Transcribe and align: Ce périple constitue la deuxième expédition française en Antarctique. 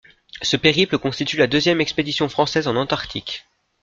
Ce 0.41 0.57
périple 0.57 0.97
constitue 0.97 1.37
la 1.37 1.45
deuxième 1.45 1.79
expédition 1.79 2.27
française 2.27 2.67
en 2.67 2.75
Antarctique. 2.75 3.45